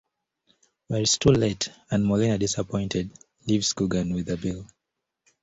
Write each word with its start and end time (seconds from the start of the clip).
But 0.89 1.01
it 1.01 1.03
is 1.03 1.17
too 1.19 1.29
late 1.29 1.69
and 1.91 2.03
Molina, 2.03 2.39
disappointed, 2.39 3.11
leaves 3.45 3.71
Coogan 3.73 4.15
with 4.15 4.25
the 4.25 4.35
bill. 4.37 4.65